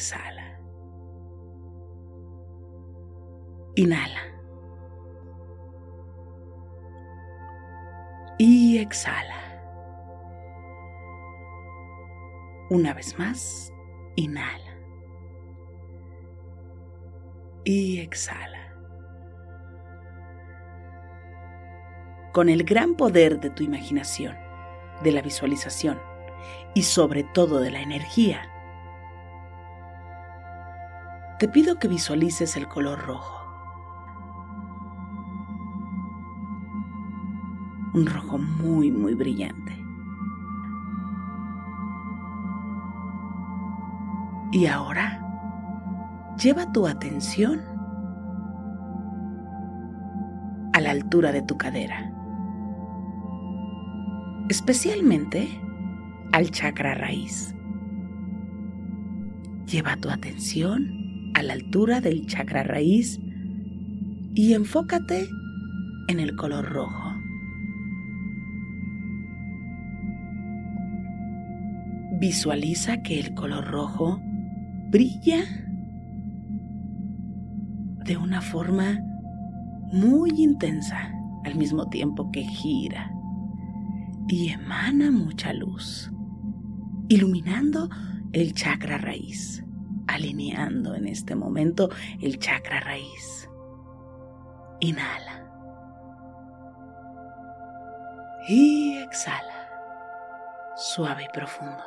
[0.00, 0.58] Exhala.
[3.76, 4.22] Inhala.
[8.38, 9.36] Y exhala.
[12.70, 13.72] Una vez más,
[14.16, 14.74] inhala.
[17.64, 18.58] Y exhala.
[22.32, 24.34] Con el gran poder de tu imaginación
[25.02, 26.00] de la visualización
[26.74, 28.59] y sobre todo de la energía,
[31.40, 33.40] te pido que visualices el color rojo.
[37.94, 39.74] Un rojo muy, muy brillante.
[44.52, 45.24] Y ahora,
[46.36, 47.62] lleva tu atención
[50.74, 52.12] a la altura de tu cadera
[54.50, 55.48] especialmente
[56.32, 57.54] al chakra raíz.
[59.64, 60.99] Lleva tu atención
[61.40, 63.18] a la altura del chakra raíz
[64.34, 65.26] y enfócate
[66.08, 67.14] en el color rojo.
[72.20, 74.20] Visualiza que el color rojo
[74.90, 75.42] brilla
[78.04, 78.98] de una forma
[79.94, 81.10] muy intensa
[81.46, 83.10] al mismo tiempo que gira
[84.28, 86.12] y emana mucha luz,
[87.08, 87.88] iluminando
[88.32, 89.64] el chakra raíz,
[90.10, 91.88] alineando en este momento
[92.20, 93.48] el chakra raíz.
[94.80, 95.46] Inhala.
[98.48, 99.68] Y exhala,
[100.74, 101.84] suave y profundo.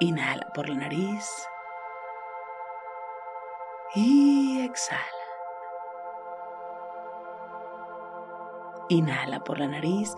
[0.00, 1.28] Inhala por la nariz.
[3.94, 5.00] Y exhala.
[8.90, 10.14] Inhala por la nariz.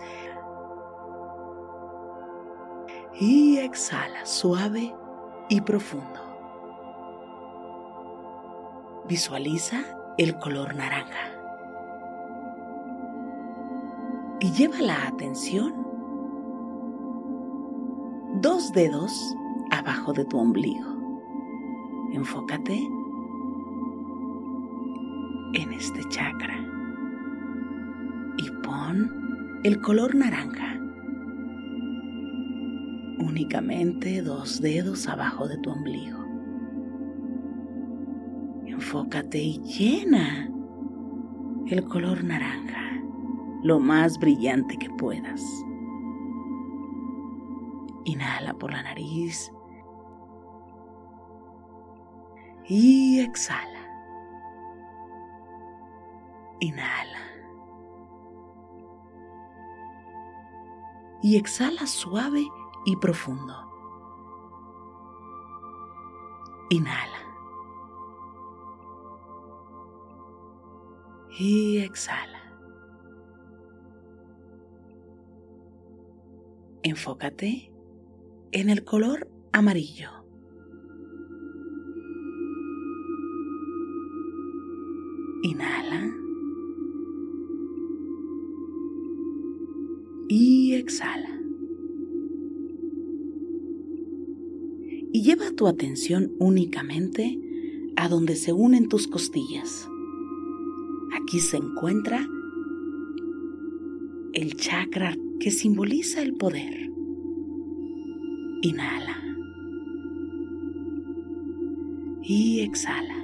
[3.13, 4.93] Y exhala suave
[5.49, 6.19] y profundo.
[9.07, 9.81] Visualiza
[10.17, 11.33] el color naranja.
[14.39, 15.73] Y lleva la atención
[18.35, 19.35] dos dedos
[19.71, 20.95] abajo de tu ombligo.
[22.13, 22.77] Enfócate
[25.53, 26.55] en este chakra
[28.37, 30.68] y pon el color naranja
[34.23, 36.19] dos dedos abajo de tu ombligo.
[38.65, 40.49] Enfócate y llena
[41.67, 43.01] el color naranja
[43.63, 45.41] lo más brillante que puedas.
[48.05, 49.51] Inhala por la nariz
[52.67, 53.79] y exhala.
[56.61, 57.19] Inhala.
[61.21, 62.45] Y exhala suave
[62.85, 63.55] y profundo.
[66.69, 67.17] Inhala.
[71.37, 72.39] Y exhala.
[76.83, 77.71] Enfócate
[78.51, 80.09] en el color amarillo.
[85.43, 86.13] Inhala.
[90.27, 91.28] Y exhala.
[95.11, 97.39] Y lleva tu atención únicamente
[97.95, 99.87] a donde se unen tus costillas.
[101.11, 102.25] Aquí se encuentra
[104.33, 106.91] el chakra que simboliza el poder.
[108.61, 109.17] Inhala.
[112.21, 113.15] Y exhala.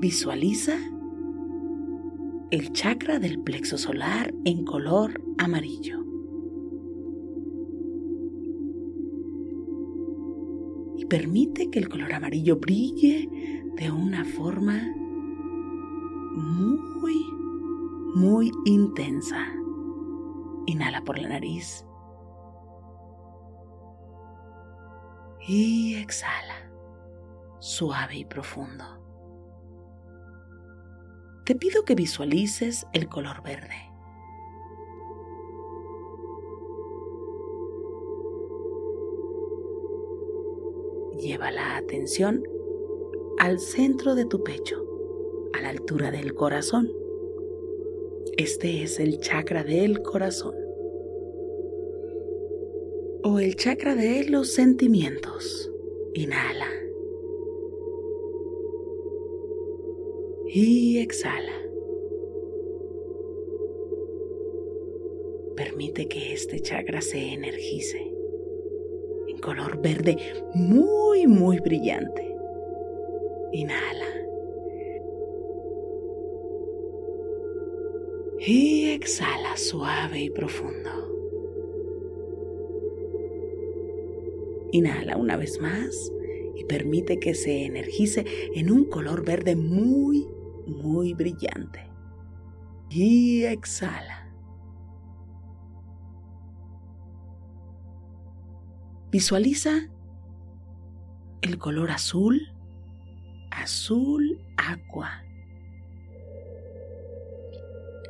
[0.00, 0.78] Visualiza
[2.50, 6.01] el chakra del plexo solar en color amarillo.
[11.12, 13.28] Permite que el color amarillo brille
[13.76, 14.82] de una forma
[16.32, 17.26] muy,
[18.14, 19.46] muy intensa.
[20.64, 21.84] Inhala por la nariz.
[25.46, 26.72] Y exhala,
[27.58, 28.86] suave y profundo.
[31.44, 33.91] Te pido que visualices el color verde.
[41.22, 42.42] Lleva la atención
[43.38, 44.84] al centro de tu pecho,
[45.52, 46.92] a la altura del corazón.
[48.36, 50.56] Este es el chakra del corazón
[53.22, 55.70] o el chakra de los sentimientos.
[56.14, 56.66] Inhala.
[60.48, 61.52] Y exhala.
[65.54, 68.11] Permite que este chakra se energice
[69.42, 70.16] color verde
[70.54, 72.34] muy, muy brillante.
[73.52, 74.06] Inhala.
[78.38, 80.90] Y exhala suave y profundo.
[84.72, 86.10] Inhala una vez más
[86.56, 88.24] y permite que se energice
[88.54, 90.26] en un color verde muy,
[90.66, 91.90] muy brillante.
[92.88, 94.11] Y exhala.
[99.12, 99.72] Visualiza
[101.42, 102.50] el color azul,
[103.50, 105.22] azul agua.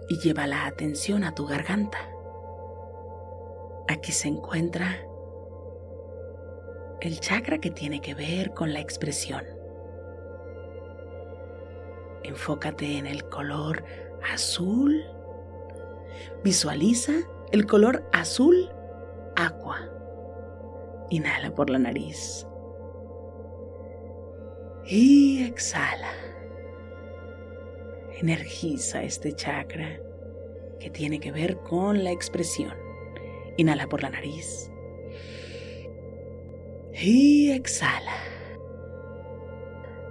[0.09, 1.99] Y lleva la atención a tu garganta.
[3.89, 5.05] Aquí se encuentra
[7.01, 9.45] el chakra que tiene que ver con la expresión.
[12.23, 13.85] Enfócate en el color
[14.33, 15.03] azul.
[16.45, 17.15] Visualiza
[17.51, 18.71] el color azul
[19.35, 19.81] agua.
[21.13, 22.47] Inhala por la nariz.
[24.87, 26.11] Y exhala.
[28.19, 30.01] Energiza este chakra
[30.81, 32.73] que tiene que ver con la expresión.
[33.59, 34.71] Inhala por la nariz.
[36.95, 38.17] Y exhala.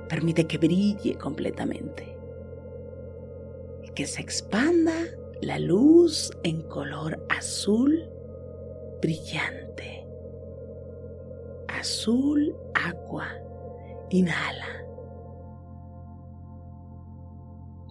[0.08, 2.16] Permite que brille completamente.
[3.82, 4.94] Y que se expanda
[5.42, 8.08] la luz en color azul
[9.02, 10.01] brillante
[11.82, 13.28] azul agua.
[14.12, 14.68] Inhala.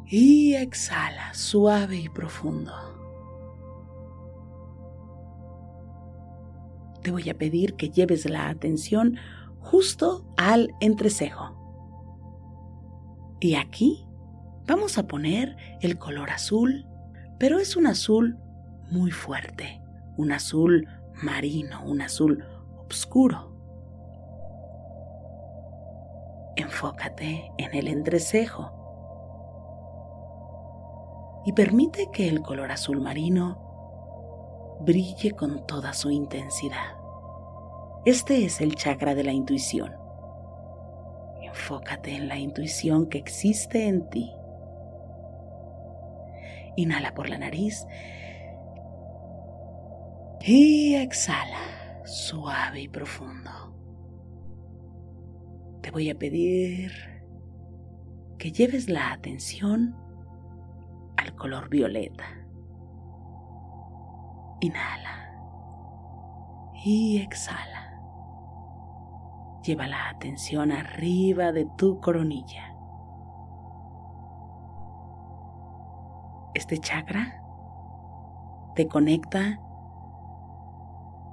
[0.07, 2.73] Y exhala suave y profundo.
[7.03, 9.17] Te voy a pedir que lleves la atención
[9.59, 11.57] justo al entrecejo.
[13.41, 14.07] Y aquí
[14.67, 16.87] vamos a poner el color azul,
[17.39, 18.39] pero es un azul
[18.91, 19.81] muy fuerte,
[20.17, 20.87] un azul
[21.23, 22.45] marino, un azul
[22.89, 23.50] oscuro.
[26.71, 28.71] Enfócate en el entrecejo
[31.45, 36.97] y permite que el color azul marino brille con toda su intensidad.
[38.05, 39.97] Este es el chakra de la intuición.
[41.43, 44.33] Enfócate en la intuición que existe en ti.
[46.77, 47.85] Inhala por la nariz
[50.41, 53.51] y exhala suave y profundo.
[55.83, 56.93] Te voy a pedir
[58.39, 59.97] que lleves la atención
[61.17, 62.25] al color violeta.
[64.61, 65.33] Inhala
[66.85, 67.99] y exhala.
[69.63, 72.75] Lleva la atención arriba de tu coronilla.
[76.55, 77.43] Este chakra
[78.75, 79.61] te conecta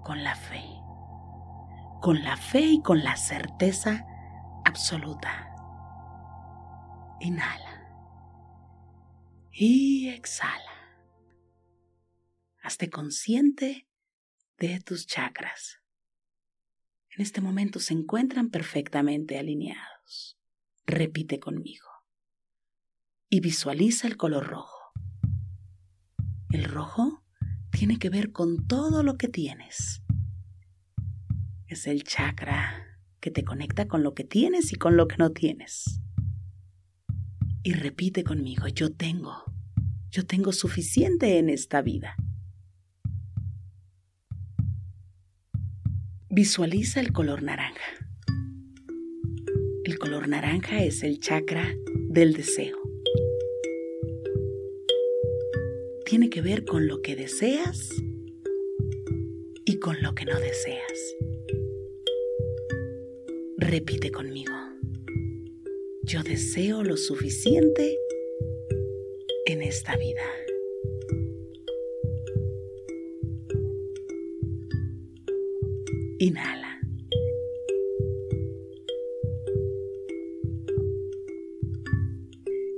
[0.04, 0.64] con la fe,
[2.02, 4.06] con la fe y con la certeza
[4.68, 5.56] absoluta.
[7.22, 7.90] Inhala
[9.52, 10.74] y exhala.
[12.62, 13.88] Hazte consciente
[14.58, 15.82] de tus chakras.
[17.10, 20.38] En este momento se encuentran perfectamente alineados.
[20.86, 21.88] Repite conmigo.
[23.30, 24.92] Y visualiza el color rojo.
[26.52, 27.24] El rojo
[27.72, 30.04] tiene que ver con todo lo que tienes.
[31.68, 32.87] Es el chakra
[33.28, 36.00] que te conecta con lo que tienes y con lo que no tienes.
[37.62, 39.44] Y repite conmigo, yo tengo,
[40.10, 42.16] yo tengo suficiente en esta vida.
[46.30, 47.84] Visualiza el color naranja.
[49.84, 51.68] El color naranja es el chakra
[52.08, 52.78] del deseo.
[56.06, 57.90] Tiene que ver con lo que deseas
[59.66, 61.17] y con lo que no deseas.
[63.60, 64.54] Repite conmigo.
[66.04, 67.98] Yo deseo lo suficiente
[69.48, 70.22] en esta vida.
[76.20, 76.80] Inhala.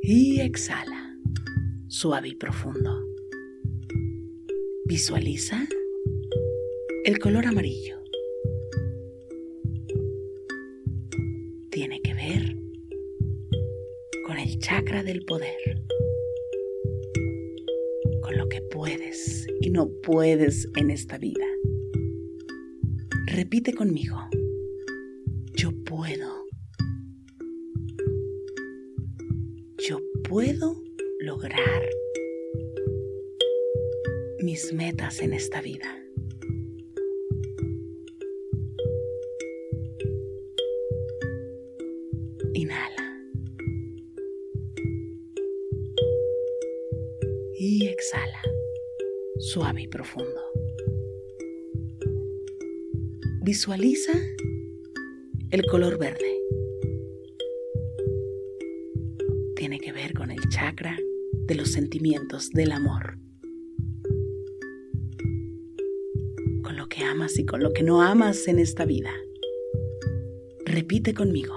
[0.01, 1.19] Y exhala,
[1.89, 3.05] suave y profundo.
[4.86, 5.67] Visualiza
[7.03, 7.99] el color amarillo.
[14.89, 15.84] Del poder,
[18.22, 21.46] con lo que puedes y no puedes en esta vida.
[23.27, 24.17] Repite conmigo.
[25.55, 26.43] Yo puedo.
[29.77, 30.81] Yo puedo
[31.19, 31.89] lograr
[34.39, 35.96] mis metas en esta vida.
[49.51, 50.41] Suave y profundo.
[53.41, 54.12] Visualiza
[55.50, 56.38] el color verde.
[59.56, 60.96] Tiene que ver con el chakra
[61.48, 63.18] de los sentimientos, del amor.
[66.62, 69.12] Con lo que amas y con lo que no amas en esta vida.
[70.63, 71.56] Repite conmigo.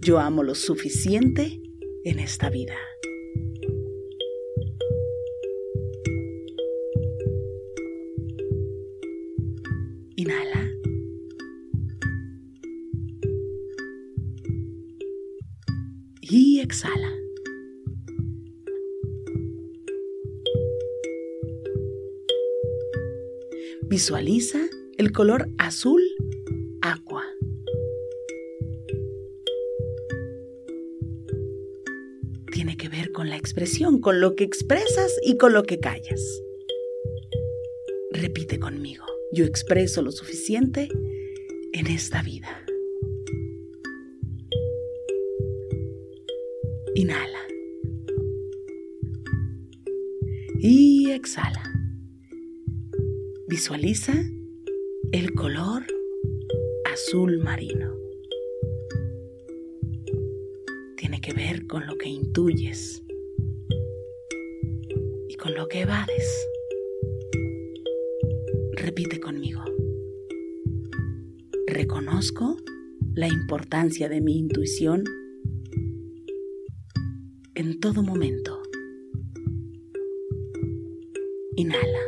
[0.00, 1.60] Yo amo lo suficiente
[2.04, 2.76] en esta vida.
[16.70, 17.12] Exhala.
[23.82, 24.58] Visualiza
[24.96, 26.00] el color azul
[26.80, 27.24] agua.
[32.52, 36.22] Tiene que ver con la expresión, con lo que expresas y con lo que callas.
[38.12, 40.88] Repite conmigo, yo expreso lo suficiente
[41.72, 42.64] en esta vida.
[46.94, 47.38] Inhala.
[50.58, 51.62] Y exhala.
[53.48, 54.12] Visualiza
[55.12, 55.84] el color
[56.92, 57.94] azul marino.
[60.96, 63.04] Tiene que ver con lo que intuyes
[65.28, 66.48] y con lo que evades.
[68.72, 69.62] Repite conmigo.
[71.68, 72.56] Reconozco
[73.14, 75.04] la importancia de mi intuición
[77.60, 78.62] en todo momento.
[81.56, 82.06] Inhala.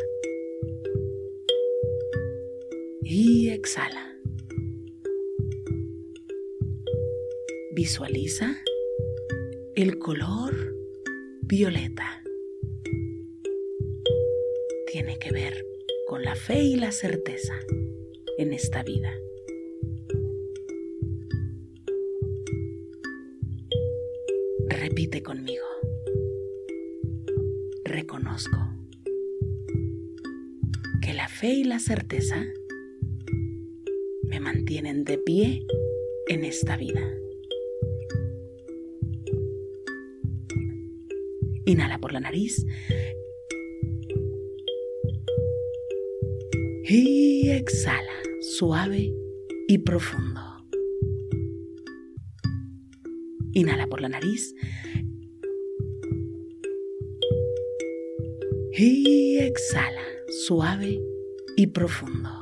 [3.03, 4.17] Y exhala.
[7.75, 8.57] Visualiza
[9.75, 10.75] el color
[11.43, 12.25] violeta.
[14.91, 15.67] Tiene que ver
[16.07, 17.61] con la fe y la certeza
[18.39, 19.13] en esta vida.
[24.93, 25.65] Repite conmigo.
[27.83, 28.59] Reconozco
[31.01, 32.45] que la fe y la certeza
[34.25, 35.67] me mantienen de pie
[36.29, 37.01] en esta vida.
[41.65, 42.63] Inhala por la nariz.
[46.87, 48.21] Y exhala,
[48.59, 49.11] suave
[49.69, 50.52] y profundo.
[53.53, 54.55] Inhala por la nariz.
[58.77, 60.03] Y exhala,
[60.47, 61.01] suave
[61.57, 62.42] y profundo.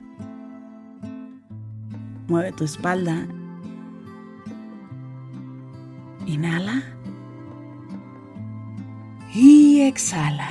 [2.31, 3.27] Mueve tu espalda.
[6.25, 6.81] Inhala.
[9.33, 10.47] Y exhala.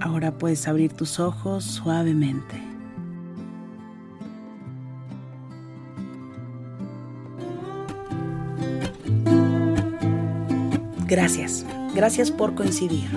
[0.00, 2.60] Ahora puedes abrir tus ojos suavemente.
[11.06, 13.08] Gracias, gracias por coincidir.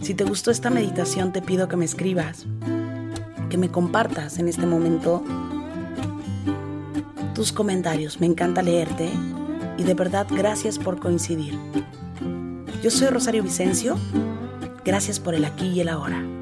[0.00, 2.48] Si te gustó esta meditación, te pido que me escribas,
[3.52, 5.22] que me compartas en este momento
[7.34, 8.18] tus comentarios.
[8.18, 9.10] Me encanta leerte
[9.76, 11.58] y de verdad gracias por coincidir.
[12.82, 13.98] Yo soy Rosario Vicencio.
[14.86, 16.41] Gracias por el aquí y el ahora.